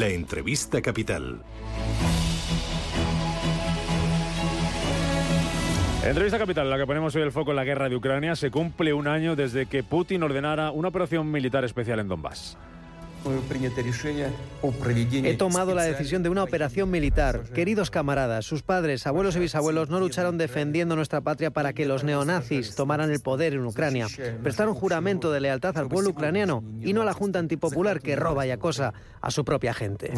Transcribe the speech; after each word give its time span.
La 0.00 0.08
entrevista 0.08 0.80
capital. 0.80 1.42
Entrevista 6.02 6.38
capital, 6.38 6.70
la 6.70 6.78
que 6.78 6.86
ponemos 6.86 7.14
hoy 7.14 7.20
el 7.20 7.32
foco 7.32 7.50
en 7.50 7.56
la 7.56 7.64
guerra 7.64 7.90
de 7.90 7.96
Ucrania, 7.96 8.34
se 8.34 8.50
cumple 8.50 8.94
un 8.94 9.06
año 9.06 9.36
desde 9.36 9.66
que 9.66 9.82
Putin 9.82 10.22
ordenara 10.22 10.70
una 10.70 10.88
operación 10.88 11.30
militar 11.30 11.66
especial 11.66 11.98
en 12.00 12.08
Donbass. 12.08 12.56
He 15.24 15.34
tomado 15.36 15.74
la 15.74 15.84
decisión 15.84 16.22
de 16.22 16.28
una 16.28 16.42
operación 16.42 16.90
militar. 16.90 17.42
Queridos 17.54 17.90
camaradas, 17.90 18.44
sus 18.44 18.62
padres, 18.62 19.06
abuelos 19.06 19.36
y 19.36 19.40
bisabuelos 19.40 19.88
no 19.88 20.00
lucharon 20.00 20.38
defendiendo 20.38 20.96
nuestra 20.96 21.20
patria 21.20 21.50
para 21.50 21.72
que 21.72 21.86
los 21.86 22.04
neonazis 22.04 22.74
tomaran 22.74 23.10
el 23.10 23.20
poder 23.20 23.54
en 23.54 23.64
Ucrania. 23.66 24.06
Prestaron 24.42 24.74
juramento 24.74 25.32
de 25.32 25.40
lealtad 25.40 25.76
al 25.78 25.88
pueblo 25.88 26.10
ucraniano 26.10 26.62
y 26.80 26.92
no 26.92 27.02
a 27.02 27.04
la 27.04 27.12
junta 27.12 27.38
antipopular 27.38 28.00
que 28.00 28.16
roba 28.16 28.46
y 28.46 28.50
acosa 28.50 28.92
a 29.20 29.30
su 29.30 29.44
propia 29.44 29.74
gente 29.74 30.10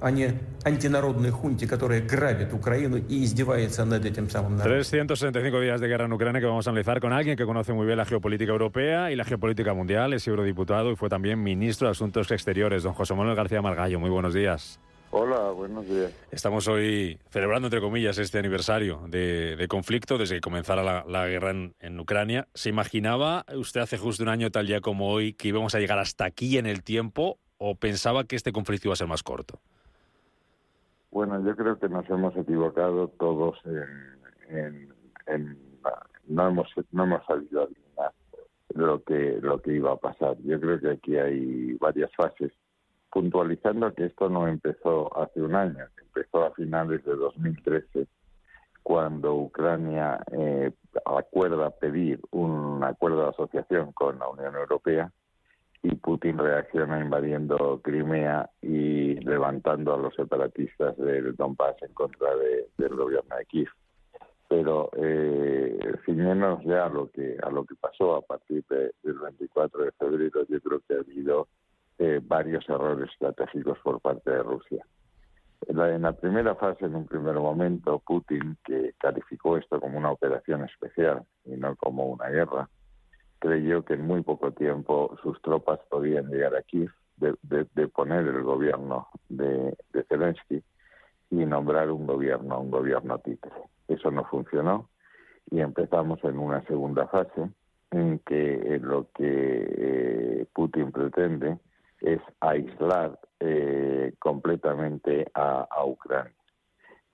а 0.00 0.10
не 0.10 0.32
антинародной 0.64 1.30
хунте, 1.30 1.66
которая 1.66 2.00
грабит 2.00 2.52
Украину 2.52 2.96
и 2.96 3.24
издевается 3.24 3.84
над 3.84 4.04
этим 4.04 4.28
самым 4.30 4.56
народом. 4.56 4.78
365 4.78 5.60
días 5.60 5.80
de 5.80 5.88
guerra 5.88 6.06
en 6.06 6.12
Ucrania 6.12 6.40
que 6.40 6.46
vamos 6.46 6.66
a 6.66 6.70
analizar 6.70 7.00
con 7.00 7.12
alguien 7.12 7.36
que 7.36 7.44
conoce 7.44 7.72
muy 7.72 7.86
bien 7.86 7.98
la 7.98 8.04
geopolítica 8.04 8.52
europea 8.52 9.10
y 9.12 9.16
la 9.16 9.24
geopolítica 9.24 9.74
mundial, 9.74 10.12
es 10.12 10.26
eurodiputado 10.26 10.90
y 10.90 10.96
fue 10.96 11.08
también 11.08 11.42
ministro 11.42 11.88
de 11.88 11.92
Asuntos 11.92 12.30
Exteriores, 12.30 12.82
don 12.82 12.94
José 12.94 13.14
Manuel 13.14 13.36
García 13.36 13.62
Margallo. 13.62 14.00
Muy 14.00 14.10
buenos 14.10 14.34
días. 14.34 14.80
Hola, 15.12 15.50
buenos 15.50 15.88
días. 15.88 16.12
Estamos 16.30 16.68
hoy 16.68 17.18
celebrando, 17.30 17.66
entre 17.66 17.80
comillas, 17.80 18.16
este 18.18 18.38
aniversario 18.38 19.02
de, 19.08 19.66
conflicto 19.68 20.18
desde 20.18 20.36
que 20.36 20.40
comenzara 20.40 21.02
la, 21.02 21.26
guerra 21.26 21.50
en, 21.50 21.74
en, 21.80 21.98
Ucrania. 21.98 22.46
¿Se 22.54 22.68
imaginaba 22.68 23.44
usted 23.56 23.80
hace 23.80 23.98
justo 23.98 24.22
un 24.22 24.28
año, 24.28 24.50
tal 24.50 24.68
día 24.68 24.80
como 24.80 25.10
hoy, 25.10 25.32
que 25.32 25.48
íbamos 25.48 25.74
a 25.74 25.80
llegar 25.80 25.98
hasta 25.98 26.26
aquí 26.26 26.58
en 26.58 26.66
el 26.66 26.84
tiempo 26.84 27.38
o 27.58 27.74
pensaba 27.74 28.22
que 28.22 28.36
este 28.36 28.52
conflicto 28.52 28.86
iba 28.86 28.92
a 28.92 28.96
ser 28.96 29.08
más 29.08 29.24
corto? 29.24 29.60
Bueno, 31.15 31.41
yo 31.45 31.55
creo 31.55 31.79
que 31.79 31.87
nos 31.87 32.09
hemos 32.09 32.35
equivocado 32.35 33.07
todos 33.07 33.57
en, 34.49 34.93
no 36.27 36.47
hemos 36.49 36.67
no 36.91 37.03
hemos 37.05 37.25
sabido 37.25 37.63
adivinar 37.63 38.11
lo 38.73 39.01
que 39.01 39.39
lo 39.41 39.61
que 39.61 39.75
iba 39.75 39.93
a 39.93 39.95
pasar. 39.95 40.35
Yo 40.43 40.59
creo 40.59 40.77
que 40.77 40.89
aquí 40.89 41.15
hay 41.15 41.75
varias 41.75 42.13
fases, 42.17 42.51
puntualizando 43.09 43.93
que 43.93 44.07
esto 44.07 44.27
no 44.27 44.45
empezó 44.45 45.17
hace 45.17 45.41
un 45.41 45.55
año, 45.55 45.85
empezó 46.01 46.43
a 46.43 46.51
finales 46.51 47.01
de 47.05 47.15
2013 47.15 48.07
cuando 48.83 49.35
Ucrania 49.35 50.19
eh, 50.33 50.73
acuerda 51.05 51.69
pedir 51.69 52.19
un 52.31 52.83
acuerdo 52.83 53.21
de 53.21 53.29
asociación 53.29 53.93
con 53.93 54.19
la 54.19 54.27
Unión 54.27 54.53
Europea 54.53 55.09
y 55.83 55.95
Putin 55.95 56.37
reacciona 56.37 56.99
invadiendo 56.99 57.79
Crimea 57.83 58.49
y 58.61 59.15
levantando 59.15 59.93
a 59.93 59.97
los 59.97 60.15
separatistas 60.15 60.97
del 60.97 61.35
Donbass 61.35 61.75
en 61.83 61.93
contra 61.93 62.29
del 62.77 62.95
gobierno 62.95 63.35
de 63.35 63.45
Kiev. 63.45 63.69
Pero 64.47 64.89
eh, 64.97 65.77
ya 66.65 66.85
a 66.85 66.89
lo 66.89 67.09
que 67.11 67.37
a 67.41 67.49
lo 67.49 67.65
que 67.65 67.75
pasó 67.75 68.15
a 68.15 68.21
partir 68.21 68.63
del 68.69 69.19
24 69.19 69.85
de 69.85 69.91
febrero, 69.91 70.45
yo 70.47 70.59
creo 70.61 70.81
que 70.87 70.95
ha 70.95 70.99
habido 70.99 71.47
eh, 71.97 72.19
varios 72.23 72.67
errores 72.69 73.09
estratégicos 73.11 73.77
por 73.79 73.99
parte 74.01 74.31
de 74.31 74.43
Rusia. 74.43 74.85
En 75.67 75.77
la, 75.77 75.95
en 75.95 76.01
la 76.03 76.13
primera 76.13 76.55
fase, 76.55 76.85
en 76.85 76.95
un 76.95 77.07
primer 77.07 77.35
momento, 77.35 77.99
Putin, 78.05 78.57
que 78.63 78.93
calificó 78.99 79.57
esto 79.57 79.79
como 79.79 79.97
una 79.97 80.11
operación 80.11 80.63
especial 80.63 81.23
y 81.45 81.51
no 81.51 81.75
como 81.75 82.07
una 82.07 82.27
guerra, 82.27 82.69
creyó 83.45 83.85
que 83.85 83.93
en 83.93 84.07
muy 84.07 84.23
poco 84.23 84.51
tiempo 84.51 85.15
sus 85.21 85.39
tropas 85.41 85.79
podían 85.89 86.27
llegar 86.29 86.55
aquí, 86.55 86.87
de, 87.17 87.35
de, 87.43 87.87
poner 87.87 88.27
el 88.27 88.41
gobierno 88.41 89.07
de, 89.29 89.77
de, 89.93 90.03
Zelensky 90.09 90.63
y 91.29 91.35
nombrar 91.45 91.91
un 91.91 92.07
gobierno, 92.07 92.59
un 92.59 92.71
gobierno 92.71 93.19
títere. 93.19 93.55
Eso 93.87 94.09
no 94.09 94.25
funcionó 94.25 94.89
y 95.51 95.59
empezamos 95.59 96.23
en 96.23 96.39
una 96.39 96.61
segunda 96.63 97.07
fase 97.07 97.49
en 97.91 98.19
que 98.19 98.75
eh, 98.75 98.79
lo 98.81 99.11
que 99.11 99.21
eh, 99.21 100.45
Putin 100.51 100.91
pretende 100.91 101.59
es 102.01 102.19
aislar 102.39 103.19
eh, 103.39 104.13
completamente 104.19 105.27
a, 105.35 105.67
a, 105.69 105.85
Ucrania, 105.85 106.33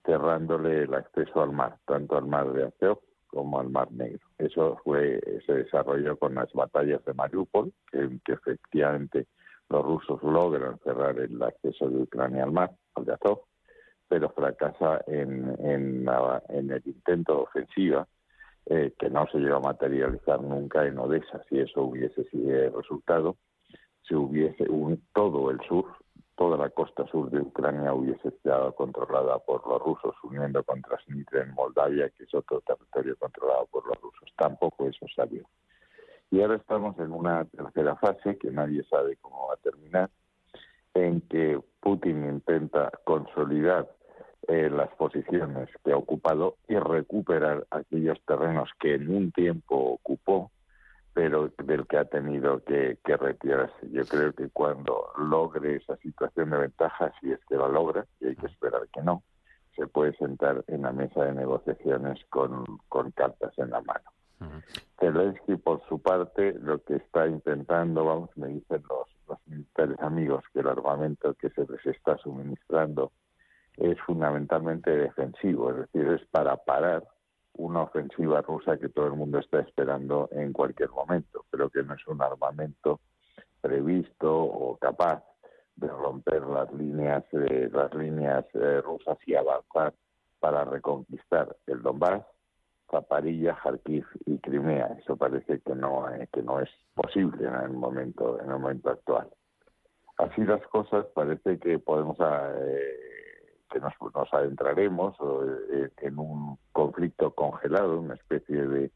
cerrándole 0.05 0.83
el 0.83 0.93
acceso 0.93 1.41
al 1.41 1.51
mar, 1.51 1.77
tanto 1.85 2.17
al 2.17 2.25
mar 2.25 2.51
de 2.53 2.63
Azov 2.63 2.99
como 3.31 3.59
al 3.59 3.69
Mar 3.69 3.91
Negro. 3.91 4.19
Eso 4.37 4.77
fue 4.83 5.19
se 5.45 5.53
desarrolló 5.53 6.17
con 6.17 6.35
las 6.35 6.51
batallas 6.53 7.03
de 7.05 7.13
Mariupol, 7.13 7.73
que, 7.91 8.19
efectivamente 8.27 9.27
los 9.69 9.83
rusos 9.83 10.21
logran 10.21 10.77
cerrar 10.83 11.17
el 11.17 11.41
acceso 11.41 11.89
de 11.89 12.03
Ucrania 12.03 12.43
al 12.43 12.51
mar, 12.51 12.71
al 12.95 13.05
de 13.05 13.13
Azov, 13.13 13.43
pero 14.09 14.29
fracasa 14.29 15.01
en, 15.07 15.55
en, 15.59 16.05
en 16.49 16.71
el 16.71 16.81
intento 16.85 17.33
de 17.35 17.41
ofensiva 17.43 18.07
eh, 18.65 18.93
que 18.99 19.09
no 19.09 19.25
se 19.31 19.39
llegó 19.39 19.55
a 19.55 19.61
materializar 19.61 20.41
nunca 20.41 20.85
en 20.85 20.99
Odessa. 20.99 21.41
Si 21.49 21.57
eso 21.57 21.83
hubiese 21.83 22.25
sido 22.25 22.53
el 22.53 22.73
resultado, 22.73 23.37
se 24.03 24.15
hubiese 24.15 24.69
un, 24.69 25.01
todo 25.13 25.49
el 25.49 25.59
sur 25.61 25.85
toda 26.35 26.57
la 26.57 26.69
costa 26.69 27.05
sur 27.07 27.29
de 27.29 27.41
Ucrania 27.41 27.93
hubiese 27.93 28.29
estado 28.29 28.73
controlada 28.75 29.39
por 29.39 29.67
los 29.67 29.81
rusos, 29.81 30.15
uniendo 30.23 30.63
con 30.63 30.81
Transnistria 30.81 31.43
en 31.43 31.53
Moldavia, 31.53 32.09
que 32.09 32.23
es 32.23 32.33
otro 32.33 32.61
territorio 32.61 33.15
controlado 33.17 33.67
por 33.67 33.85
los 33.87 33.99
rusos. 34.01 34.29
Tampoco 34.37 34.87
eso 34.87 35.05
salió. 35.15 35.43
Y 36.31 36.41
ahora 36.41 36.55
estamos 36.55 36.97
en 36.99 37.11
una 37.11 37.45
tercera 37.45 37.95
fase 37.97 38.37
que 38.37 38.51
nadie 38.51 38.83
sabe 38.85 39.17
cómo 39.17 39.47
va 39.47 39.55
a 39.55 39.57
terminar, 39.57 40.09
en 40.93 41.21
que 41.21 41.59
Putin 41.79 42.25
intenta 42.25 42.91
consolidar 43.03 43.89
eh, 44.47 44.69
las 44.69 44.89
posiciones 44.95 45.69
que 45.83 45.91
ha 45.91 45.97
ocupado 45.97 46.57
y 46.67 46.75
recuperar 46.75 47.67
aquellos 47.69 48.19
terrenos 48.25 48.69
que 48.79 48.95
en 48.95 49.13
un 49.13 49.31
tiempo 49.31 49.75
ocupó 49.75 50.51
pero 51.13 51.49
del 51.63 51.85
que 51.87 51.97
ha 51.97 52.05
tenido 52.05 52.63
que, 52.63 52.97
retirarse. 53.03 53.89
Yo 53.91 54.05
creo 54.05 54.33
que 54.33 54.49
cuando 54.49 55.11
logre 55.17 55.75
esa 55.75 55.97
situación 55.97 56.51
de 56.51 56.57
ventaja, 56.57 57.11
si 57.19 57.31
es 57.31 57.39
que 57.49 57.55
la 57.55 57.67
logra, 57.67 58.05
y 58.19 58.27
hay 58.27 58.35
que 58.35 58.47
esperar 58.47 58.87
que 58.93 59.01
no, 59.01 59.23
se 59.75 59.87
puede 59.87 60.15
sentar 60.17 60.63
en 60.67 60.83
la 60.83 60.91
mesa 60.91 61.25
de 61.25 61.33
negociaciones 61.33 62.19
con, 62.29 62.65
con 62.87 63.11
cartas 63.11 63.53
en 63.57 63.71
la 63.71 63.81
mano. 63.81 64.09
Zelensky, 64.99 65.55
por 65.57 65.85
su 65.87 66.01
parte, 66.01 66.53
lo 66.53 66.83
que 66.83 66.95
está 66.95 67.27
intentando, 67.27 68.05
vamos, 68.05 68.29
me 68.35 68.47
dicen 68.47 68.83
los, 68.89 69.07
los 69.27 69.37
militares 69.45 69.99
amigos, 69.99 70.43
que 70.53 70.61
el 70.61 70.67
armamento 70.67 71.35
que 71.35 71.49
se 71.51 71.65
les 71.67 71.85
está 71.85 72.17
suministrando 72.17 73.11
es 73.77 73.99
fundamentalmente 74.01 74.89
defensivo, 74.91 75.71
es 75.71 75.77
decir, 75.77 76.07
es 76.07 76.25
para 76.27 76.57
parar 76.57 77.03
una 77.53 77.83
ofensiva 77.83 78.41
rusa 78.41 78.77
que 78.77 78.89
todo 78.89 79.07
el 79.07 79.13
mundo 79.13 79.39
está 79.39 79.59
esperando 79.59 80.29
en 80.31 80.53
cualquier 80.53 80.89
momento, 80.89 81.45
pero 81.49 81.69
que 81.69 81.83
no 81.83 81.93
es 81.93 82.07
un 82.07 82.21
armamento 82.21 82.99
previsto 83.61 84.33
o 84.33 84.77
capaz 84.77 85.23
de 85.75 85.87
romper 85.87 86.43
las 86.43 86.71
líneas 86.73 87.23
eh, 87.33 87.69
las 87.71 87.93
líneas 87.93 88.45
eh, 88.53 88.81
rusas 88.81 89.17
y 89.25 89.35
avanzar 89.35 89.93
para 90.39 90.65
reconquistar 90.65 91.55
el 91.67 91.81
Donbass, 91.81 92.23
Zaparilla, 92.89 93.55
Kharkiv 93.61 94.05
y 94.25 94.39
Crimea. 94.39 94.97
Eso 94.99 95.15
parece 95.15 95.59
que 95.61 95.75
no 95.75 96.09
eh, 96.09 96.27
que 96.31 96.41
no 96.41 96.59
es 96.59 96.69
posible 96.93 97.47
en 97.47 97.55
el 97.55 97.69
momento 97.71 98.39
en 98.39 98.49
el 98.49 98.59
momento 98.59 98.89
actual. 98.89 99.29
Así 100.17 100.41
las 100.43 100.65
cosas 100.67 101.05
parece 101.15 101.59
que 101.59 101.79
podemos 101.79 102.17
que 103.71 103.79
nos, 103.79 103.93
nos 104.13 104.33
adentraremos 104.33 105.15
eh, 105.71 105.89
en 106.01 106.19
un 106.19 106.57
conflicto 106.71 107.31
congelado, 107.31 107.99
una 107.99 108.15
especie 108.15 108.67
de, 108.67 108.91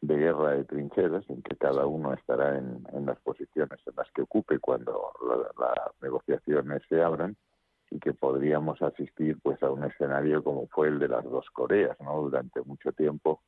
guerra 0.00 0.52
de 0.52 0.64
trincheras 0.64 1.24
en 1.30 1.42
que 1.42 1.56
cada 1.56 1.86
uno 1.86 2.12
estará 2.12 2.58
en, 2.58 2.84
las 3.06 3.18
posiciones 3.20 3.80
en 3.86 3.94
las 3.96 4.10
que 4.12 4.22
ocupe 4.22 4.58
cuando 4.58 5.12
las 5.58 6.02
negociaciones 6.02 6.82
se 6.88 7.02
abran 7.02 7.36
y 7.90 7.98
que 7.98 8.12
podríamos 8.12 8.82
asistir 8.82 9.38
pues 9.42 9.62
a 9.62 9.70
un 9.70 9.84
escenario 9.84 10.44
como 10.44 10.66
fue 10.66 10.88
el 10.88 10.98
de 10.98 11.08
las 11.08 11.24
dos 11.24 11.48
Coreas, 11.50 11.96
¿no? 12.00 12.20
Durante 12.20 12.60
mucho 12.62 12.92
tiempo 12.92 13.40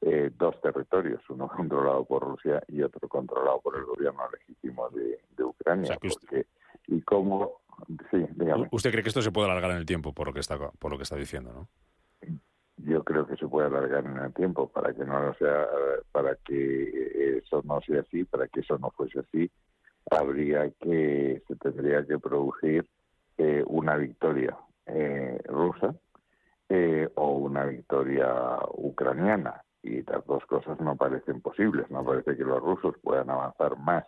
eh, 0.00 0.32
dos 0.36 0.60
territorios, 0.60 1.22
uno 1.30 1.48
controlado 1.56 2.04
por 2.04 2.22
Rusia 2.24 2.62
y 2.66 2.82
otro 2.82 3.08
controlado 3.08 3.60
por 3.60 3.76
el 3.76 3.84
gobierno 3.84 4.22
legítimo 4.32 4.88
de, 4.90 5.20
Ucrania, 5.44 5.98
y 6.86 7.00
cómo 7.02 7.61
¿Usted 8.70 8.90
cree 8.90 9.02
que 9.02 9.08
esto 9.08 9.22
se 9.22 9.32
puede 9.32 9.50
alargar 9.50 9.70
en 9.72 9.78
el 9.78 9.86
tiempo 9.86 10.12
por 10.12 10.28
lo 10.28 10.32
que 10.32 10.40
está 10.40 10.58
por 10.58 10.90
lo 10.90 10.96
que 10.96 11.04
está 11.04 11.16
diciendo, 11.16 11.52
no? 11.52 11.68
Yo 12.78 13.04
creo 13.04 13.26
que 13.26 13.36
se 13.36 13.46
puede 13.46 13.68
alargar 13.68 14.04
en 14.04 14.16
el 14.16 14.32
tiempo 14.32 14.68
para 14.68 14.92
que 14.92 15.04
no 15.04 15.34
sea 15.34 15.66
para 16.10 16.36
que 16.36 17.38
eso 17.38 17.62
no 17.64 17.80
sea 17.80 18.00
así, 18.00 18.24
para 18.24 18.48
que 18.48 18.60
eso 18.60 18.78
no 18.78 18.90
fuese 18.90 19.20
así, 19.20 19.50
habría 20.10 20.70
que 20.70 21.42
se 21.46 21.56
tendría 21.56 22.04
que 22.06 22.18
producir 22.18 22.86
eh, 23.38 23.62
una 23.66 23.96
victoria 23.96 24.56
eh, 24.86 25.40
rusa 25.46 25.94
eh, 26.68 27.08
o 27.16 27.32
una 27.36 27.64
victoria 27.64 28.58
ucraniana 28.74 29.62
y 29.82 30.02
las 30.02 30.24
dos 30.26 30.44
cosas 30.46 30.80
no 30.80 30.96
parecen 30.96 31.40
posibles. 31.40 31.90
No 31.90 32.04
parece 32.04 32.36
que 32.36 32.44
los 32.44 32.62
rusos 32.62 32.94
puedan 33.02 33.30
avanzar 33.30 33.76
más 33.78 34.04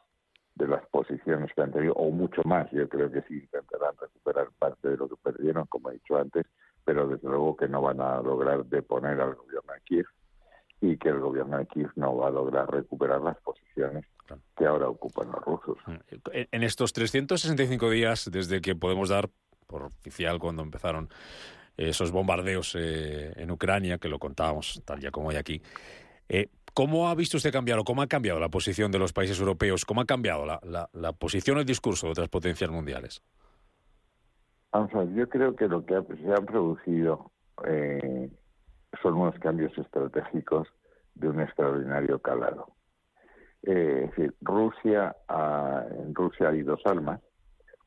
de 0.55 0.69
las 0.69 0.87
posiciones 0.87 1.53
que 1.55 1.62
han 1.62 1.73
tenido, 1.73 1.95
o 1.95 2.11
mucho 2.11 2.43
más. 2.45 2.71
Yo 2.71 2.89
creo 2.89 3.11
que 3.11 3.23
sí 3.23 3.35
intentarán 3.35 3.95
recuperar 4.01 4.49
parte 4.59 4.89
de 4.89 4.97
lo 4.97 5.09
que 5.09 5.17
perdieron, 5.17 5.67
como 5.67 5.91
he 5.91 5.95
dicho 5.95 6.17
antes, 6.17 6.47
pero 6.85 7.09
desde 7.09 7.29
luego 7.29 7.56
que 7.56 7.69
no 7.69 7.83
van 7.83 8.01
a 8.01 8.21
lograr 8.21 8.65
deponer 8.67 9.21
al 9.21 9.35
gobierno 9.35 9.73
de 9.73 9.81
Kiev 9.85 10.06
y 10.81 10.97
que 10.97 11.09
el 11.09 11.21
gobierno 11.21 11.59
de 11.59 11.67
Kiev 11.67 11.91
no 11.97 12.17
va 12.17 12.29
a 12.29 12.31
lograr 12.31 12.71
recuperar 12.71 13.21
las 13.21 13.37
posiciones 13.39 14.05
que 14.56 14.67
ahora 14.67 14.89
ocupan 14.89 15.31
los 15.31 15.43
rusos. 15.45 15.79
Mm. 15.87 16.39
En 16.51 16.62
estos 16.62 16.93
365 16.93 17.91
días, 17.91 18.31
desde 18.31 18.61
que 18.61 18.75
podemos 18.75 19.09
dar 19.09 19.29
por 19.67 19.83
oficial 19.83 20.39
cuando 20.39 20.62
empezaron 20.62 21.09
esos 21.77 22.12
bombardeos 22.12 22.77
eh, 22.79 23.33
en 23.37 23.51
Ucrania, 23.51 23.99
que 23.99 24.09
lo 24.09 24.19
contábamos 24.19 24.81
tal 24.85 25.01
ya 25.01 25.11
como 25.11 25.29
hoy 25.29 25.37
aquí, 25.37 25.61
eh, 26.29 26.49
¿Cómo 26.75 27.09
ha 27.09 27.15
visto 27.15 27.37
usted 27.37 27.53
cambiar 27.53 27.79
o 27.79 27.85
cómo 27.85 28.03
ha 28.03 28.09
cambiado 28.09 28.41
la 28.41 28.49
posición 28.49 28.91
de 28.91 28.99
los 28.99 29.12
países 29.12 29.38
europeos? 29.38 29.85
¿Cómo 29.85 30.00
ha 30.00 30.06
cambiado 30.06 30.44
la, 30.44 30.88
la, 30.93 31.12
posición 31.12 31.56
o 31.56 31.61
el 31.61 31.67
discurso 31.67 32.06
de 32.06 32.12
otras 32.12 32.29
potencias 32.29 32.69
mundiales? 32.69 33.23
yo 35.15 35.29
creo 35.29 35.55
que 35.55 35.69
lo 35.69 35.87
que 35.87 36.03
se 36.03 36.32
han 36.32 36.47
producido 36.47 37.31
eh, 37.65 38.29
son 39.00 39.15
unos 39.15 39.38
cambios 39.38 39.76
estratégicos 39.79 40.67
de 41.15 41.29
un 41.29 41.41
extraordinario 41.41 42.19
calado. 42.19 42.67
Eh, 43.62 44.06
es 44.06 44.11
decir, 44.11 44.35
Rusia, 44.41 45.15
en 45.97 46.12
Rusia 46.12 46.49
hay 46.49 46.62
dos 46.62 46.81
almas. 46.87 47.20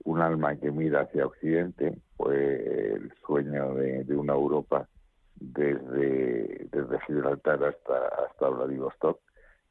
Un 0.06 0.22
alma 0.22 0.56
que 0.56 0.72
mira 0.72 1.02
hacia 1.02 1.26
Occidente, 1.26 1.98
fue 2.16 2.94
el 2.94 3.12
sueño 3.26 3.74
de 3.76 4.16
una 4.16 4.32
Europa 4.32 4.88
desde, 5.40 6.68
desde 6.72 7.00
Gibraltar 7.06 7.64
hasta, 7.64 8.08
hasta 8.26 8.50
Vladivostok, 8.50 9.20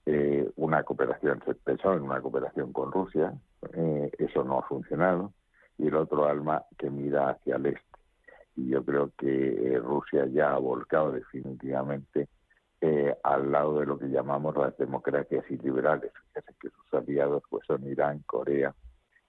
eh, 0.06 0.48
una 0.56 0.84
cooperación, 0.84 1.42
se 1.44 1.54
pensó 1.54 1.92
en 1.94 2.02
una 2.02 2.20
cooperación 2.20 2.72
con 2.72 2.92
Rusia, 2.92 3.34
eh, 3.72 4.10
eso 4.18 4.44
no 4.44 4.60
ha 4.60 4.62
funcionado, 4.62 5.32
y 5.78 5.88
el 5.88 5.96
otro 5.96 6.26
alma 6.26 6.62
que 6.78 6.90
mira 6.90 7.30
hacia 7.30 7.56
el 7.56 7.66
este. 7.66 7.82
Y 8.54 8.68
yo 8.68 8.84
creo 8.84 9.10
que 9.18 9.74
eh, 9.74 9.78
Rusia 9.78 10.26
ya 10.26 10.52
ha 10.52 10.58
volcado 10.58 11.12
definitivamente 11.12 12.28
al 13.24 13.50
lado 13.50 13.80
de 13.80 13.86
lo 13.86 13.98
que 13.98 14.06
llamamos 14.06 14.56
las 14.56 14.76
democracias 14.78 15.44
y 15.50 15.56
liberales. 15.58 16.12
Fíjese 16.28 16.54
que 16.60 16.69
sus 16.69 16.94
aliados 16.94 17.42
pues 17.50 17.66
son 17.66 17.84
Irán, 17.84 18.22
Corea 18.26 18.72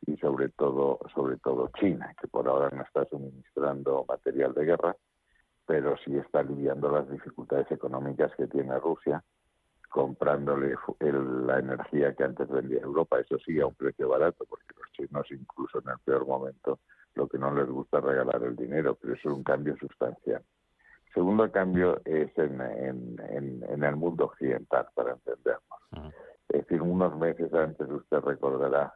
y 0.06 0.16
sobre 0.18 0.50
todo, 0.50 1.00
sobre 1.16 1.38
todo 1.38 1.72
China, 1.80 2.14
que 2.22 2.28
por 2.28 2.48
ahora 2.48 2.70
no 2.76 2.84
está 2.84 3.06
suministrando 3.06 4.06
material 4.08 4.54
de 4.54 4.66
guerra, 4.66 4.96
pero 5.68 5.98
sí 5.98 6.18
está 6.18 6.40
aliviando 6.40 6.90
las 6.90 7.10
dificultades 7.12 7.70
económicas 7.72 8.34
que 8.36 8.48
tiene 8.48 8.80
Rusia 8.80 9.24
comprándole 9.90 10.76
la 11.00 11.60
energía 11.60 12.14
que 12.14 12.24
antes 12.24 12.48
vendía 12.50 12.80
Europa, 12.82 13.20
eso 13.20 13.38
sí, 13.46 13.60
a 13.60 13.68
un 13.68 13.76
precio 13.76 14.10
barato, 14.10 14.46
porque 14.48 14.66
los 14.76 14.92
chinos 14.92 15.28
incluso 15.32 15.80
en 15.80 15.90
el 15.90 16.00
peor 16.06 16.26
momento 16.26 16.80
lo 17.16 17.28
que 17.28 17.38
no 17.38 17.54
les 17.54 17.68
gusta 17.68 18.00
regalar 18.00 18.44
el 18.44 18.56
dinero, 18.56 18.96
pero 18.96 19.16
eso 19.16 19.30
es 19.30 19.36
un 19.36 19.44
cambio 19.44 19.76
sustancial. 19.78 20.44
Segundo 21.14 21.52
cambio 21.52 22.00
es 22.06 22.30
en, 22.38 22.62
en, 22.62 23.84
el 23.84 23.96
mundo 23.96 24.26
occidental, 24.26 24.88
para 24.94 25.14
entendernos. 25.14 26.14
Es 26.50 26.62
decir, 26.62 26.82
unos 26.82 27.18
meses 27.18 27.52
antes 27.54 27.90
usted 27.90 28.20
recordará, 28.20 28.94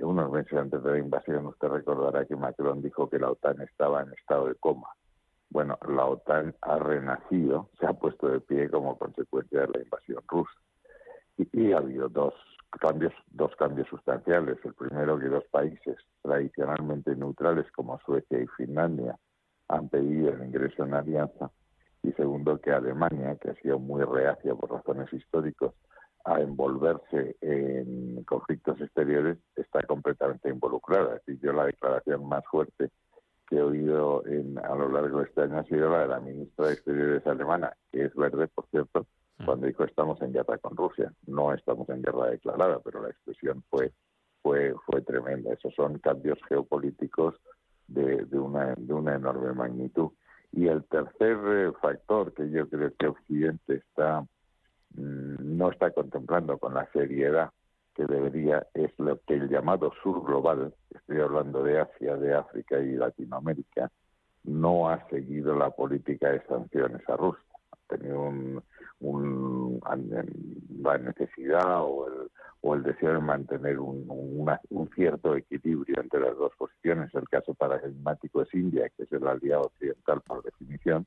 unos 0.00 0.32
meses 0.32 0.54
antes 0.54 0.82
de 0.82 0.92
la 0.92 0.98
invasión 0.98 1.46
usted 1.46 1.68
recordará 1.68 2.24
que 2.24 2.36
Macron 2.36 2.80
dijo 2.80 3.10
que 3.10 3.18
la 3.18 3.30
OTAN 3.30 3.60
estaba 3.60 4.02
en 4.02 4.12
estado 4.14 4.46
de 4.46 4.54
coma 4.54 4.88
bueno, 5.50 5.78
la 5.88 6.04
OTAN 6.04 6.54
ha 6.60 6.78
renacido, 6.78 7.70
se 7.80 7.86
ha 7.86 7.94
puesto 7.94 8.28
de 8.28 8.40
pie 8.40 8.68
como 8.70 8.98
consecuencia 8.98 9.60
de 9.62 9.68
la 9.68 9.82
invasión 9.82 10.22
rusa. 10.28 10.52
Y, 11.36 11.72
ha 11.72 11.78
habido 11.78 12.08
dos 12.08 12.34
cambios, 12.80 13.12
dos 13.28 13.54
cambios 13.56 13.88
sustanciales. 13.88 14.58
El 14.64 14.74
primero, 14.74 15.18
que 15.18 15.26
dos 15.26 15.44
países 15.50 15.96
tradicionalmente 16.22 17.14
neutrales 17.14 17.70
como 17.72 17.98
Suecia 18.00 18.40
y 18.40 18.46
Finlandia 18.56 19.16
han 19.68 19.88
pedido 19.88 20.30
el 20.30 20.44
ingreso 20.44 20.84
en 20.84 20.94
alianza. 20.94 21.50
Y 22.02 22.12
segundo, 22.12 22.60
que 22.60 22.72
Alemania, 22.72 23.36
que 23.36 23.50
ha 23.50 23.54
sido 23.56 23.78
muy 23.78 24.02
reacia 24.04 24.54
por 24.54 24.70
razones 24.70 25.12
históricas 25.12 25.72
a 26.24 26.40
envolverse 26.40 27.36
en 27.40 28.22
conflictos 28.24 28.80
exteriores, 28.80 29.38
está 29.56 29.80
completamente 29.82 30.50
involucrada. 30.50 31.16
Es 31.16 31.24
decir, 31.24 31.40
yo 31.40 31.52
la 31.52 31.64
declaración 31.64 32.28
más 32.28 32.44
fuerte 32.50 32.90
que 33.48 33.56
he 33.56 33.62
oído 33.62 34.24
en, 34.26 34.58
a 34.58 34.74
lo 34.74 34.88
largo 34.88 35.18
de 35.18 35.24
este 35.24 35.42
año 35.42 35.58
ha 35.58 35.64
sido 35.64 35.90
la 35.90 36.00
de 36.00 36.08
la 36.08 36.20
ministra 36.20 36.66
de 36.66 36.74
Exteriores 36.74 37.26
alemana, 37.26 37.72
que 37.90 38.04
es 38.04 38.14
verde, 38.14 38.46
por 38.48 38.66
cierto, 38.66 39.06
cuando 39.44 39.66
dijo 39.66 39.84
estamos 39.84 40.20
en 40.20 40.32
guerra 40.32 40.58
con 40.58 40.76
Rusia. 40.76 41.12
No 41.26 41.52
estamos 41.54 41.88
en 41.88 42.02
guerra 42.02 42.30
declarada, 42.30 42.80
pero 42.80 43.02
la 43.02 43.10
expresión 43.10 43.62
fue 43.70 43.92
fue 44.42 44.74
fue 44.86 45.00
tremenda. 45.02 45.52
Esos 45.52 45.74
son 45.74 45.98
cambios 45.98 46.38
geopolíticos 46.48 47.36
de, 47.86 48.24
de, 48.26 48.38
una, 48.38 48.74
de 48.76 48.92
una 48.92 49.14
enorme 49.14 49.52
magnitud. 49.52 50.10
Y 50.52 50.66
el 50.68 50.84
tercer 50.84 51.38
eh, 51.46 51.72
factor 51.80 52.32
que 52.34 52.50
yo 52.50 52.68
creo 52.68 52.92
que 52.98 53.06
Occidente 53.06 53.76
está 53.76 54.22
mm, 54.94 55.56
no 55.56 55.70
está 55.70 55.90
contemplando 55.90 56.58
con 56.58 56.74
la 56.74 56.90
seriedad 56.92 57.50
que 57.94 58.06
debería 58.06 58.66
es 58.74 58.92
lo 58.98 59.20
que 59.22 59.34
el 59.34 59.48
llamado 59.48 59.92
sur 60.02 60.24
global, 60.24 60.72
estoy 61.08 61.22
hablando 61.22 61.62
de 61.62 61.80
Asia, 61.80 62.16
de 62.16 62.34
África 62.34 62.78
y 62.78 62.92
Latinoamérica, 62.92 63.90
no 64.44 64.90
ha 64.90 65.08
seguido 65.08 65.56
la 65.56 65.70
política 65.70 66.30
de 66.30 66.44
sanciones 66.46 67.00
a 67.08 67.16
Rusia. 67.16 67.42
Ha 67.72 67.96
tenido 67.96 68.20
un, 69.00 69.80
la 70.82 70.98
necesidad 70.98 71.80
o 71.82 72.08
el, 72.08 72.30
o 72.60 72.74
el 72.74 72.82
deseo 72.82 73.14
de 73.14 73.20
mantener 73.20 73.78
un, 73.78 74.46
cierto 74.94 75.34
equilibrio 75.34 75.98
entre 75.98 76.20
las 76.20 76.36
dos 76.36 76.52
posiciones. 76.58 77.14
El 77.14 77.26
caso 77.28 77.54
paradigmático 77.54 78.42
es 78.42 78.52
India, 78.52 78.90
que 78.94 79.04
es 79.04 79.12
el 79.12 79.26
aliado 79.26 79.62
occidental 79.62 80.20
por 80.20 80.42
definición, 80.42 81.06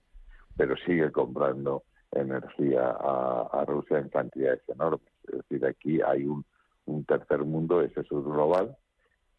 pero 0.58 0.76
sigue 0.78 1.12
comprando 1.12 1.84
energía 2.12 2.90
a, 2.90 3.50
a 3.52 3.66
Rusia 3.66 4.00
en 4.00 4.10
cantidades 4.10 4.62
enormes. 4.68 5.14
Es 5.28 5.38
decir, 5.38 5.64
aquí 5.64 6.02
hay 6.02 6.26
un 6.26 6.44
un 6.86 7.06
tercer 7.06 7.44
mundo, 7.44 7.82
ese 7.82 8.04
sur 8.04 8.24
global, 8.24 8.76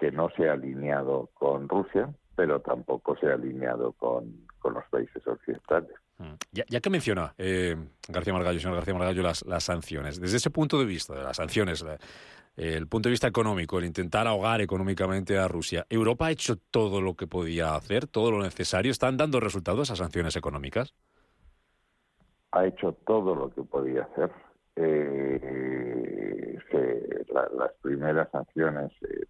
que 0.03 0.11
no 0.11 0.29
se 0.31 0.49
ha 0.49 0.55
alineado 0.55 1.31
con 1.33 1.69
Rusia, 1.69 2.13
pero 2.35 2.61
tampoco 2.61 3.17
se 3.19 3.29
ha 3.29 3.35
alineado 3.35 3.93
con, 3.93 4.49
los 4.65 4.85
países 4.91 5.25
occidentales. 5.25 5.93
Mm. 6.19 6.33
Ya, 6.51 6.81
que 6.81 6.91
menciona 6.91 7.33
eh, 7.39 7.77
García 8.09 8.33
Margallo, 8.33 8.59
señor 8.59 8.75
García 8.75 8.95
Margallo, 8.95 9.23
las, 9.23 9.47
las 9.47 9.63
sanciones, 9.63 10.21
desde 10.21 10.39
ese 10.39 10.51
punto 10.51 10.81
de 10.81 10.87
vista, 10.87 11.15
de 11.15 11.23
las 11.23 11.37
sanciones, 11.37 11.85
el 12.57 12.89
punto 12.89 13.09
de 13.09 13.13
vista 13.13 13.29
económico, 13.29 13.79
el 13.79 13.85
intentar 13.85 14.27
ahogar 14.27 14.61
económicamente 14.61 15.39
a 15.39 15.47
Rusia, 15.47 15.87
¿Europa 15.89 16.27
ha 16.27 16.31
hecho 16.33 16.57
todo 16.57 17.01
lo 17.01 17.15
que 17.15 17.29
podía 17.29 17.77
hacer, 17.77 18.09
todo 18.09 18.33
lo 18.33 18.43
necesario? 18.43 18.91
¿Están 18.91 19.17
dando 19.17 19.39
resultados 19.39 19.83
esas 19.83 19.99
sanciones 19.99 20.35
económicas? 20.35 20.97
Ha 22.51 22.67
hecho 22.67 22.97
todo 23.07 23.37
lo 23.37 23.55
que 23.55 23.63
podía 23.63 24.03
hacer 24.03 24.33
eh, 24.75 26.59
las 27.33 27.73
primeras 27.81 28.29
sanciones 28.33 28.91
eh, 29.03 29.27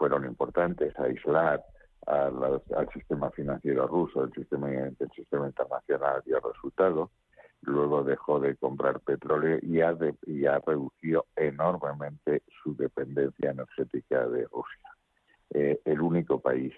fueron 0.00 0.24
importantes, 0.24 0.98
aislar 0.98 1.62
al 2.06 2.88
sistema 2.94 3.30
financiero 3.32 3.86
ruso, 3.86 4.24
el 4.24 4.32
sistema, 4.32 4.70
el 4.72 4.96
sistema 5.14 5.46
internacional 5.46 6.22
dio 6.24 6.40
resultado, 6.40 7.10
luego 7.60 8.02
dejó 8.02 8.40
de 8.40 8.56
comprar 8.56 9.00
petróleo 9.00 9.58
y 9.60 9.82
ha, 9.82 9.94
y 10.26 10.46
ha 10.46 10.58
reducido 10.60 11.26
enormemente 11.36 12.42
su 12.62 12.74
dependencia 12.74 13.50
energética 13.50 14.26
de 14.26 14.48
Rusia. 14.50 14.88
Eh, 15.50 15.78
el 15.84 16.00
único 16.00 16.40
país 16.40 16.72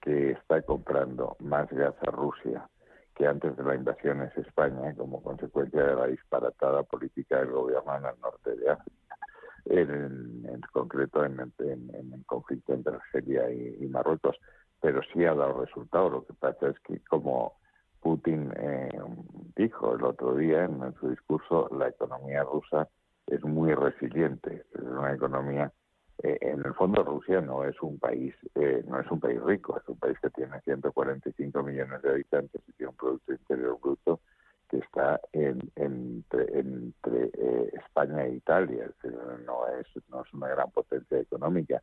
que 0.00 0.32
está 0.32 0.60
comprando 0.62 1.36
más 1.38 1.70
gas 1.70 1.94
a 2.04 2.10
Rusia 2.10 2.68
que 3.14 3.28
antes 3.28 3.56
de 3.56 3.62
la 3.62 3.76
invasión 3.76 4.20
es 4.22 4.36
España, 4.36 4.92
como 4.96 5.22
consecuencia 5.22 5.80
de 5.80 5.94
la 5.94 6.06
disparatada 6.08 6.82
política 6.82 7.38
del 7.38 7.52
gobierno 7.52 7.96
en 7.96 8.06
el 8.06 8.20
norte 8.20 8.56
de 8.56 8.70
África, 8.70 9.16
en, 9.66 10.60
concreto 10.72 11.24
en, 11.24 11.40
el 11.40 12.26
conflicto 12.26 12.74
entre 12.74 12.96
Argelia 12.96 13.50
y, 13.50 13.86
Marruecos, 13.86 14.36
pero 14.80 15.00
sí 15.12 15.24
ha 15.24 15.34
dado 15.34 15.64
resultado. 15.64 16.10
Lo 16.10 16.26
que 16.26 16.34
pasa 16.34 16.68
es 16.68 16.78
que, 16.80 17.00
como 17.00 17.54
Putin 18.00 18.52
eh, 18.56 18.90
dijo 19.56 19.94
el 19.94 20.04
otro 20.04 20.36
día 20.36 20.64
en 20.64 20.94
su 21.00 21.10
discurso, 21.10 21.68
la 21.78 21.88
economía 21.88 22.42
rusa 22.42 22.88
es 23.26 23.42
muy 23.42 23.72
resiliente, 23.74 24.64
es 24.74 24.82
una 24.82 25.14
economía 25.14 25.72
eh, 26.22 26.38
en 26.40 26.64
el 26.64 26.74
fondo 26.74 27.02
Rusia 27.02 27.40
no 27.40 27.64
es 27.64 27.74
un 27.82 27.98
país 27.98 28.34
eh, 28.54 28.84
no 28.86 29.00
es 29.00 29.10
un 29.10 29.18
país 29.18 29.42
rico 29.42 29.76
es 29.76 29.88
un 29.88 29.98
país 29.98 30.16
que 30.20 30.30
tiene 30.30 30.60
145 30.60 31.62
millones 31.64 32.02
de 32.02 32.10
habitantes 32.10 32.62
y 32.68 32.72
tiene 32.72 32.90
un 32.90 32.96
producto 32.96 33.32
interior 33.32 33.78
bruto 33.82 34.20
está 34.78 35.20
entre, 35.32 36.58
entre 36.58 37.30
eh, 37.34 37.70
España 37.84 38.24
e 38.24 38.34
Italia 38.34 38.90
no 39.46 39.66
es 39.78 39.86
no 40.08 40.22
es 40.22 40.32
una 40.32 40.48
gran 40.48 40.70
potencia 40.70 41.18
económica 41.18 41.82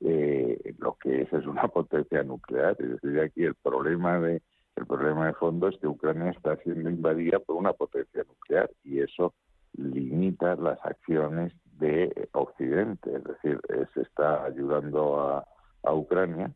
lo 0.00 0.96
que 1.00 1.22
es 1.22 1.32
es 1.32 1.46
una 1.46 1.68
potencia 1.78 2.22
nuclear 2.22 2.76
es 2.78 3.00
decir 3.00 3.20
aquí 3.20 3.44
el 3.44 3.54
problema 3.54 4.18
de 4.18 4.42
el 4.76 4.86
problema 4.86 5.26
de 5.26 5.34
fondo 5.34 5.68
es 5.68 5.78
que 5.78 5.86
Ucrania 5.86 6.30
está 6.30 6.56
siendo 6.56 6.90
invadida 6.90 7.38
por 7.38 7.56
una 7.56 7.72
potencia 7.72 8.24
nuclear 8.24 8.70
y 8.82 9.00
eso 9.00 9.34
limita 9.76 10.56
las 10.56 10.78
acciones 10.84 11.52
de 11.78 12.28
Occidente, 12.32 13.16
es 13.16 13.24
decir, 13.24 13.60
se 13.92 14.02
está 14.02 14.44
ayudando 14.44 15.20
a, 15.20 15.46
Ucrania, 15.92 16.50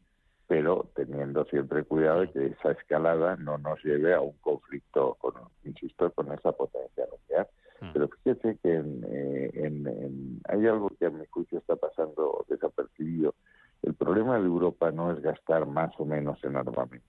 pero 0.48 0.88
teniendo 0.96 1.44
siempre 1.44 1.84
cuidado 1.84 2.22
de 2.22 2.30
que 2.32 2.46
esa 2.46 2.72
escalada 2.72 3.36
no 3.36 3.58
nos 3.58 3.84
lleve 3.84 4.14
a 4.14 4.20
un 4.22 4.32
conflicto, 4.38 5.14
con, 5.20 5.34
insisto, 5.62 6.10
con 6.12 6.32
esa 6.32 6.52
potencia 6.52 7.04
nuclear. 7.10 7.48
Mm. 7.82 7.92
Pero 7.92 8.08
fíjese 8.08 8.58
que 8.62 8.74
en, 8.74 10.40
hay 10.48 10.66
algo 10.66 10.90
que 10.98 11.06
a 11.06 11.10
mi 11.10 11.26
juicio 11.26 11.58
está 11.58 11.76
pasando 11.76 12.46
desapercibido. 12.48 13.34
El 13.82 13.94
problema 13.94 14.38
de 14.38 14.46
Europa 14.46 14.90
no 14.90 15.12
es 15.12 15.20
gastar 15.20 15.66
más 15.66 15.92
o 15.98 16.06
menos 16.06 16.42
en 16.42 16.56
armamento. 16.56 17.04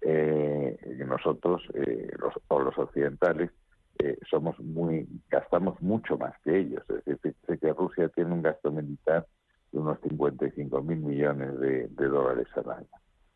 Eh, 0.00 0.78
nosotros, 1.06 1.62
eh, 1.74 2.08
los, 2.18 2.34
o 2.48 2.60
los 2.60 2.78
occidentales, 2.78 3.50
eh, 3.98 4.16
somos 4.30 4.58
muy 4.60 5.08
gastamos 5.28 5.80
mucho 5.82 6.16
más 6.16 6.34
que 6.44 6.56
ellos. 6.56 6.84
Es 6.88 7.04
decir, 7.04 7.34
sé 7.46 7.58
que 7.58 7.72
Rusia 7.72 8.08
tiene 8.10 8.32
un 8.32 8.42
gasto 8.42 8.70
militar 8.70 9.26
de 9.74 9.80
unos 9.80 9.98
55 10.00 10.82
mil 10.82 10.98
millones 10.98 11.58
de, 11.58 11.88
dólares 11.88 12.46
al 12.54 12.70
año. 12.70 12.88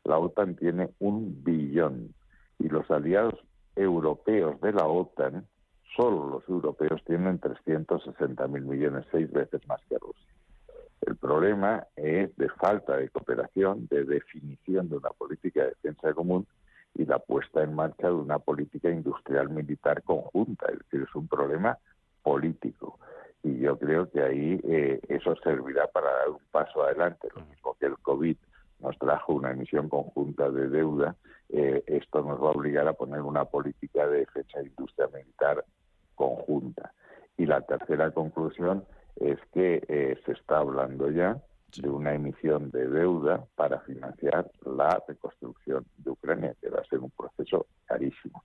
La 0.05 0.19
OTAN 0.19 0.55
tiene 0.55 0.91
un 1.01 1.43
billón 1.43 2.15
y 2.61 2.69
los 2.69 2.89
aliados 2.91 3.35
europeos 3.75 4.61
de 4.61 4.73
la 4.73 4.87
OTAN, 4.87 5.47
solo 5.97 6.31
los 6.31 6.49
europeos, 6.49 7.03
tienen 7.05 7.41
360 7.41 8.47
mil 8.47 8.63
millones, 8.63 9.05
seis 9.11 9.31
veces 9.33 9.61
más 9.67 9.81
que 9.89 9.99
Rusia. 9.99 10.27
El 11.01 11.17
problema 11.17 11.85
es 11.97 12.35
de 12.37 12.49
falta 12.51 12.97
de 12.97 13.09
cooperación, 13.09 13.89
de 13.89 14.05
definición 14.05 14.89
de 14.89 14.97
una 14.97 15.11
política 15.11 15.63
de 15.63 15.69
defensa 15.71 16.13
común 16.15 16.47
y 16.95 17.05
la 17.05 17.19
puesta 17.19 17.63
en 17.63 17.75
marcha 17.75 18.09
de 18.09 18.15
una 18.15 18.39
política 18.39 18.91
industrial 18.91 19.49
militar 19.51 20.03
conjunta. 20.05 20.67
Es 20.67 20.79
decir, 20.79 21.07
es 21.09 21.15
un 21.17 21.27
problema 21.27 21.79
político. 22.23 22.99
Y 23.43 23.59
yo 23.61 23.79
creo 23.79 24.11
que 24.11 24.23
ahí 24.23 24.61
eh, 24.65 25.01
eso 25.09 25.35
servirá 25.43 25.87
para 25.87 26.11
dar 26.11 26.31
un 26.31 26.43
paso 26.51 26.83
adelante. 26.83 27.29
Lo 27.35 27.45
mismo 27.47 27.77
que 27.79 27.87
el 27.87 27.99
COVID 27.99 28.37
nos 28.81 28.99
trajo 28.99 29.35
una 29.35 29.51
emisión 29.51 29.89
conjunta 29.89 30.51
de 30.51 30.69
deuda, 30.69 31.17
eh, 31.49 31.83
esto 31.87 32.23
nos 32.23 32.43
va 32.43 32.49
a 32.49 32.53
obligar 32.53 32.87
a 32.89 32.93
poner 32.93 33.21
una 33.23 33.45
política 33.45 34.07
de 34.07 34.21
defensa 34.21 34.61
de 34.61 34.67
industria 34.67 35.09
militar 35.13 35.65
conjunta. 36.15 36.93
Y 37.37 37.47
la 37.47 37.61
tercera 37.63 38.11
conclusión 38.11 38.85
es 39.17 39.39
que 39.53 39.83
eh, 39.89 40.17
se 40.25 40.33
está 40.33 40.59
hablando 40.59 41.11
ya 41.11 41.41
de 41.77 41.89
una 41.89 42.15
emisión 42.15 42.71
de 42.71 42.89
deuda 42.89 43.45
para 43.55 43.81
financiar 43.81 44.51
la 44.65 45.03
reconstrucción 45.07 45.85
de 45.99 46.11
Ucrania, 46.11 46.55
que 46.61 46.71
va 46.71 46.81
a 46.81 46.85
ser 46.85 47.01
un 47.01 47.11
proceso 47.11 47.67
carísimo. 47.85 48.43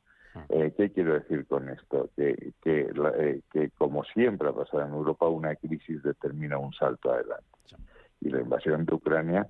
Eh, 0.50 0.74
¿Qué 0.76 0.92
quiero 0.92 1.14
decir 1.14 1.46
con 1.48 1.70
esto? 1.70 2.10
Que, 2.16 2.54
que, 2.62 2.92
eh, 3.18 3.42
que, 3.52 3.70
como 3.72 4.04
siempre 4.04 4.50
ha 4.50 4.54
pasado 4.54 4.84
en 4.84 4.94
Europa, 4.94 5.28
una 5.28 5.56
crisis 5.56 6.02
determina 6.02 6.58
un 6.58 6.74
salto 6.74 7.12
adelante. 7.12 7.46
Y 8.22 8.30
la 8.30 8.42
invasión 8.42 8.86
de 8.86 8.96
Ucrania 8.96 9.48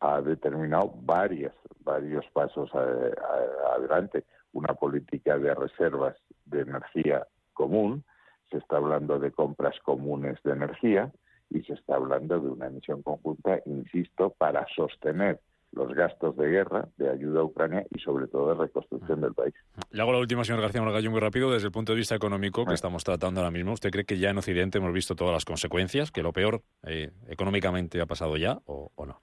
ha 0.00 0.20
determinado 0.20 0.92
varias, 1.02 1.54
varios 1.84 2.24
pasos 2.32 2.70
adelante. 2.74 4.24
Una 4.52 4.74
política 4.74 5.38
de 5.38 5.54
reservas 5.54 6.16
de 6.46 6.62
energía 6.62 7.26
común, 7.52 8.04
se 8.50 8.58
está 8.58 8.76
hablando 8.76 9.18
de 9.18 9.30
compras 9.30 9.78
comunes 9.84 10.38
de 10.42 10.52
energía, 10.52 11.12
y 11.50 11.62
se 11.62 11.74
está 11.74 11.96
hablando 11.96 12.40
de 12.40 12.48
una 12.48 12.66
emisión 12.66 13.02
conjunta, 13.02 13.60
insisto, 13.66 14.30
para 14.30 14.66
sostener 14.74 15.40
los 15.74 15.92
gastos 15.94 16.36
de 16.36 16.48
guerra, 16.48 16.88
de 16.96 17.10
ayuda 17.10 17.40
a 17.40 17.44
Ucrania 17.44 17.84
y 17.90 18.00
sobre 18.00 18.26
todo 18.28 18.48
de 18.48 18.54
reconstrucción 18.54 19.20
del 19.20 19.34
país. 19.34 19.54
Le 19.90 20.02
hago 20.02 20.12
la 20.12 20.18
última, 20.18 20.44
señor 20.44 20.62
García 20.62 20.82
Margallo, 20.82 21.10
muy 21.10 21.20
rápido. 21.20 21.50
Desde 21.50 21.66
el 21.66 21.72
punto 21.72 21.92
de 21.92 21.98
vista 21.98 22.14
económico 22.14 22.64
que 22.64 22.74
estamos 22.74 23.04
tratando 23.04 23.40
ahora 23.40 23.50
mismo, 23.50 23.72
¿usted 23.72 23.90
cree 23.90 24.04
que 24.04 24.18
ya 24.18 24.30
en 24.30 24.38
Occidente 24.38 24.78
hemos 24.78 24.92
visto 24.92 25.14
todas 25.14 25.32
las 25.32 25.44
consecuencias, 25.44 26.10
que 26.10 26.22
lo 26.22 26.32
peor 26.32 26.62
eh, 26.84 27.10
económicamente 27.28 28.00
ha 28.00 28.06
pasado 28.06 28.36
ya 28.36 28.58
o 28.66 28.90
no? 29.06 29.20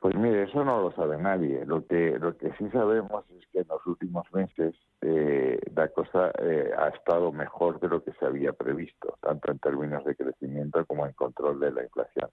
Pues 0.00 0.14
mire, 0.14 0.44
eso 0.44 0.64
no 0.64 0.80
lo 0.80 0.92
sabe 0.92 1.18
nadie. 1.18 1.62
Lo 1.66 1.86
que, 1.86 2.18
lo 2.18 2.34
que 2.34 2.50
sí 2.52 2.66
sabemos 2.70 3.22
es 3.38 3.46
que 3.52 3.60
en 3.60 3.68
los 3.68 3.86
últimos 3.86 4.26
meses 4.32 4.74
eh, 5.02 5.60
la 5.76 5.88
cosa 5.88 6.32
eh, 6.38 6.70
ha 6.76 6.88
estado 6.88 7.32
mejor 7.32 7.78
de 7.80 7.88
lo 7.88 8.02
que 8.02 8.12
se 8.14 8.24
había 8.24 8.54
previsto, 8.54 9.18
tanto 9.20 9.52
en 9.52 9.58
términos 9.58 10.02
de 10.06 10.16
crecimiento 10.16 10.86
como 10.86 11.04
en 11.06 11.12
control 11.12 11.60
de 11.60 11.72
la 11.72 11.82
inflación. 11.82 12.30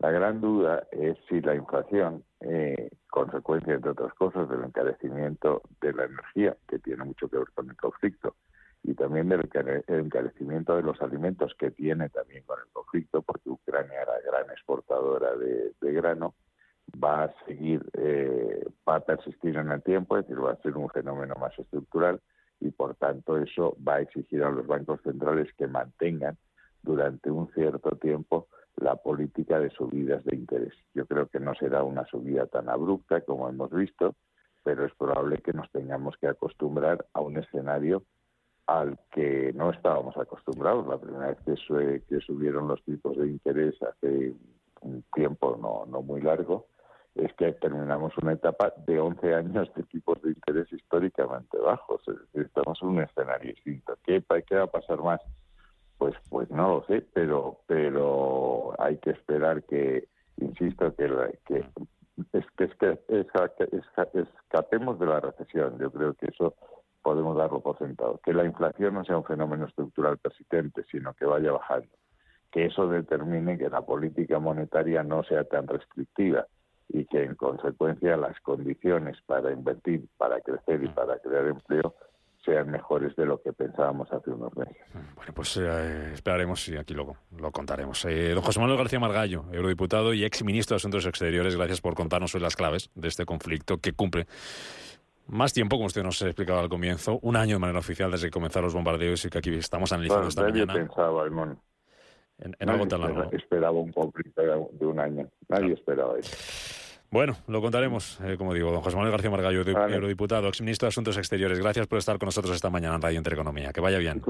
La 0.00 0.10
gran 0.10 0.42
duda 0.42 0.86
es 0.92 1.16
si 1.30 1.40
la 1.40 1.54
inflación, 1.54 2.24
eh, 2.44 2.90
consecuencia, 3.08 3.74
entre 3.74 3.90
otras 3.90 4.14
cosas, 4.14 4.48
del 4.48 4.64
encarecimiento 4.64 5.62
de 5.80 5.92
la 5.92 6.04
energía, 6.04 6.56
que 6.68 6.78
tiene 6.78 7.04
mucho 7.04 7.28
que 7.28 7.38
ver 7.38 7.50
con 7.54 7.70
el 7.70 7.76
conflicto, 7.76 8.36
y 8.82 8.94
también 8.94 9.28
del 9.28 9.48
encarecimiento 9.88 10.76
de 10.76 10.82
los 10.82 11.00
alimentos, 11.00 11.54
que 11.58 11.70
tiene 11.70 12.08
también 12.08 12.42
con 12.44 12.58
el 12.58 12.72
conflicto, 12.72 13.22
porque 13.22 13.48
Ucrania 13.48 14.02
era 14.02 14.20
gran 14.26 14.50
exportadora 14.50 15.36
de 15.36 15.92
grano, 15.92 16.34
va 17.02 17.24
a 17.24 17.34
seguir, 17.46 17.82
eh, 17.94 18.64
va 18.88 18.96
a 18.96 19.00
persistir 19.00 19.56
en 19.56 19.70
el 19.70 19.82
tiempo, 19.82 20.16
es 20.16 20.26
decir, 20.26 20.42
va 20.42 20.52
a 20.52 20.62
ser 20.62 20.76
un 20.76 20.88
fenómeno 20.90 21.34
más 21.36 21.56
estructural 21.58 22.20
y 22.60 22.70
por 22.70 22.94
tanto 22.96 23.38
eso 23.38 23.76
va 23.86 23.96
a 23.96 24.00
exigir 24.00 24.42
a 24.42 24.50
los 24.50 24.66
bancos 24.66 25.00
centrales 25.02 25.52
que 25.54 25.66
mantengan 25.66 26.36
durante 26.82 27.30
un 27.30 27.50
cierto 27.52 27.96
tiempo 27.96 28.48
la 28.76 28.96
política 28.96 29.58
de 29.58 29.70
subidas 29.70 30.24
de 30.24 30.36
interés. 30.36 30.74
Yo 30.94 31.06
creo 31.06 31.26
que 31.28 31.40
no 31.40 31.54
será 31.54 31.82
una 31.82 32.04
subida 32.06 32.46
tan 32.46 32.68
abrupta 32.68 33.20
como 33.20 33.48
hemos 33.48 33.70
visto, 33.70 34.14
pero 34.64 34.86
es 34.86 34.94
probable 34.94 35.38
que 35.38 35.52
nos 35.52 35.70
tengamos 35.70 36.16
que 36.16 36.28
acostumbrar 36.28 37.06
a 37.12 37.20
un 37.20 37.36
escenario 37.36 38.04
al 38.66 38.98
que 39.10 39.52
no 39.54 39.70
estábamos 39.70 40.16
acostumbrados. 40.16 40.86
La 40.86 40.98
primera 40.98 41.28
vez 41.28 41.38
que, 41.44 42.02
que 42.08 42.20
subieron 42.20 42.68
los 42.68 42.82
tipos 42.84 43.16
de 43.16 43.26
interés 43.26 43.74
hace 43.82 44.34
un 44.80 45.04
tiempo 45.14 45.58
no, 45.60 45.84
no 45.86 46.02
muy 46.02 46.20
largo, 46.20 46.66
es 47.14 47.32
que 47.34 47.52
terminamos 47.52 48.16
una 48.18 48.32
etapa 48.32 48.72
de 48.86 48.98
11 48.98 49.34
años 49.34 49.70
de 49.74 49.82
tipos 49.84 50.20
de 50.22 50.30
interés 50.30 50.72
históricamente 50.72 51.58
bajos. 51.58 52.00
Es 52.08 52.18
decir, 52.18 52.42
estamos 52.46 52.78
en 52.82 52.88
un 52.88 53.00
escenario 53.02 53.52
distinto. 53.52 53.98
¿Qué, 54.04 54.24
¿Qué, 54.46 54.56
va 54.56 54.64
a 54.64 54.66
pasar 54.70 55.02
más? 55.02 55.20
Pues, 56.02 56.16
pues 56.30 56.50
no 56.50 56.68
lo 56.68 56.84
sé, 56.86 57.06
pero, 57.14 57.60
pero 57.68 58.74
hay 58.80 58.96
que 58.96 59.10
esperar 59.10 59.62
que, 59.62 60.08
insisto, 60.36 60.92
que, 60.96 61.08
que, 61.46 61.58
es, 62.32 62.44
que, 62.56 62.64
es 62.64 62.74
que 62.80 64.20
escapemos 64.20 64.98
de 64.98 65.06
la 65.06 65.20
recesión. 65.20 65.78
Yo 65.78 65.92
creo 65.92 66.14
que 66.14 66.26
eso 66.26 66.56
podemos 67.02 67.36
darlo 67.36 67.60
por 67.60 67.78
sentado. 67.78 68.18
Que 68.24 68.34
la 68.34 68.44
inflación 68.44 68.94
no 68.94 69.04
sea 69.04 69.16
un 69.16 69.24
fenómeno 69.24 69.66
estructural 69.66 70.18
persistente, 70.18 70.82
sino 70.90 71.14
que 71.14 71.24
vaya 71.24 71.52
bajando. 71.52 71.86
Que 72.50 72.64
eso 72.64 72.88
determine 72.88 73.56
que 73.56 73.70
la 73.70 73.82
política 73.82 74.40
monetaria 74.40 75.04
no 75.04 75.22
sea 75.22 75.44
tan 75.44 75.68
restrictiva 75.68 76.48
y 76.88 77.04
que 77.04 77.22
en 77.22 77.36
consecuencia 77.36 78.16
las 78.16 78.40
condiciones 78.40 79.18
para 79.24 79.52
invertir, 79.52 80.08
para 80.18 80.40
crecer 80.40 80.82
y 80.82 80.88
mm. 80.88 80.94
para 80.94 81.20
crear 81.20 81.46
empleo 81.46 81.94
sean 82.44 82.70
mejores 82.70 83.14
de 83.16 83.26
lo 83.26 83.40
que 83.40 83.52
pensábamos 83.52 84.12
hace 84.12 84.30
unos 84.30 84.54
meses. 84.56 84.76
Mm, 84.94 85.14
bueno, 85.16 85.32
pues 85.34 85.56
eh, 85.56 86.12
esperaremos 86.12 86.68
y 86.68 86.76
aquí 86.76 86.94
lo, 86.94 87.16
lo 87.36 87.50
contaremos. 87.50 88.04
Eh, 88.04 88.34
don 88.34 88.42
José 88.42 88.60
Manuel 88.60 88.78
García 88.78 89.00
Margallo, 89.00 89.44
eurodiputado 89.52 90.12
y 90.12 90.24
ex 90.24 90.44
ministro 90.44 90.74
de 90.74 90.78
Asuntos 90.78 91.06
Exteriores, 91.06 91.56
gracias 91.56 91.80
por 91.80 91.94
contarnos 91.94 92.34
hoy 92.34 92.40
las 92.40 92.56
claves 92.56 92.90
de 92.94 93.08
este 93.08 93.24
conflicto 93.24 93.78
que 93.78 93.92
cumple 93.92 94.26
más 95.28 95.52
tiempo, 95.52 95.76
como 95.76 95.86
usted 95.86 96.02
nos 96.02 96.20
explicaba 96.22 96.60
al 96.60 96.68
comienzo, 96.68 97.18
un 97.22 97.36
año 97.36 97.56
de 97.56 97.60
manera 97.60 97.78
oficial 97.78 98.10
desde 98.10 98.26
que 98.26 98.32
comenzaron 98.32 98.64
los 98.64 98.74
bombardeos 98.74 99.24
y 99.24 99.30
que 99.30 99.38
aquí 99.38 99.54
estamos 99.54 99.92
analizando 99.92 100.28
esta 100.28 100.42
mañana. 100.42 100.74
pensaba, 100.74 101.24
En, 102.38 102.68
algo 102.68 102.86
tan 102.86 103.00
largo. 103.00 103.30
Esperaba 103.32 103.78
un 103.78 103.92
conflicto 103.92 104.42
de 104.42 104.86
un 104.86 104.98
año. 104.98 105.28
Nadie 105.48 105.74
esperaba 105.74 106.18
eso. 106.18 106.81
Bueno, 107.12 107.36
lo 107.46 107.60
contaremos, 107.60 108.18
eh, 108.22 108.36
como 108.38 108.54
digo, 108.54 108.72
don 108.72 108.80
José 108.80 108.96
Manuel 108.96 109.12
García 109.12 109.30
Margallo, 109.30 109.62
vale. 109.70 109.94
eurodiputado, 109.94 110.48
exministro 110.48 110.86
de 110.86 110.88
Asuntos 110.88 111.18
Exteriores. 111.18 111.58
Gracias 111.58 111.86
por 111.86 111.98
estar 111.98 112.18
con 112.18 112.26
nosotros 112.26 112.54
esta 112.54 112.70
mañana 112.70 112.94
en 112.94 113.02
Radio 113.02 113.18
Intereconomía. 113.18 113.70
Que 113.70 113.82
vaya 113.82 113.98
bien. 113.98 114.22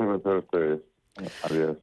Adiós. 1.45 1.77